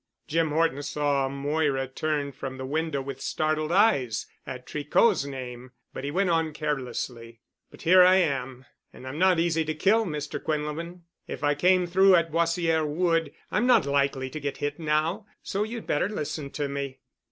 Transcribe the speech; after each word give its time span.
Jim 0.27 0.49
Horton 0.49 0.81
saw 0.81 1.29
Moira 1.29 1.87
turn 1.87 2.31
from 2.31 2.57
the 2.57 2.65
window 2.65 3.03
with 3.03 3.21
startled 3.21 3.71
eyes 3.71 4.25
at 4.47 4.65
Tricot's 4.65 5.25
name, 5.25 5.73
but 5.93 6.03
he 6.03 6.09
went 6.09 6.31
on 6.31 6.53
carelessly. 6.53 7.39
"But 7.69 7.83
here 7.83 8.01
I 8.01 8.15
am, 8.15 8.65
and 8.91 9.07
I'm 9.07 9.19
not 9.19 9.39
easy 9.39 9.63
to 9.63 9.75
kill, 9.75 10.05
Mr. 10.07 10.43
Quinlevin. 10.43 11.01
If 11.27 11.43
I 11.43 11.53
came 11.53 11.85
through 11.85 12.15
at 12.15 12.31
Boissière 12.31 12.87
Wood 12.87 13.31
I'm 13.51 13.67
not 13.67 13.85
likely 13.85 14.31
to 14.31 14.39
get 14.39 14.57
hit 14.57 14.79
now. 14.79 15.27
So 15.43 15.61
you'd 15.61 15.85
better 15.85 16.09
listen 16.09 16.49
to 16.49 16.67
me." 16.67 16.97